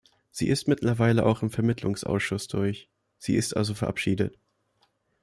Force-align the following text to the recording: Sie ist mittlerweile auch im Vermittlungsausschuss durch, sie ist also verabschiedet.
Sie 0.31 0.47
ist 0.47 0.67
mittlerweile 0.67 1.23
auch 1.27 1.43
im 1.43 1.51
Vermittlungsausschuss 1.51 2.47
durch, 2.47 2.89
sie 3.19 3.35
ist 3.35 3.55
also 3.55 3.75
verabschiedet. 3.75 4.35